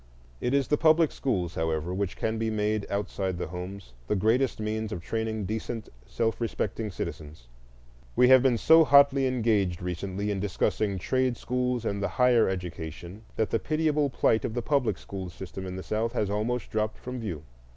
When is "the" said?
0.69-0.79, 3.37-3.45, 4.07-4.15, 12.01-12.07, 13.51-13.59, 14.55-14.63, 15.75-15.83